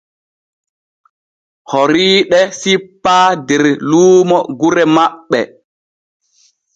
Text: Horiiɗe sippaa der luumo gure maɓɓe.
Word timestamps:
Horiiɗe 1.69 2.39
sippaa 2.59 3.27
der 3.47 3.63
luumo 3.89 4.37
gure 4.59 4.83
maɓɓe. 4.95 5.39